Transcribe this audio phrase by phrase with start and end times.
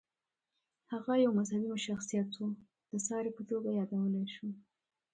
[0.91, 2.45] هغه یو مذهبي شخصیت و،
[2.91, 4.47] د ساري په توګه یادولی شو.